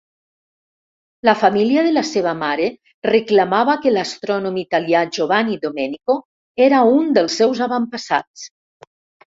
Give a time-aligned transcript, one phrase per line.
[1.27, 2.65] La família de la seva mare
[3.09, 6.19] reclamava que l'astrònom italià Giovanni Domenico
[6.71, 8.51] era un dels seus avantpassats.